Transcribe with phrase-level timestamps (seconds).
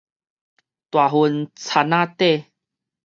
[0.03, 0.07] 大份田
[1.91, 2.45] 仔底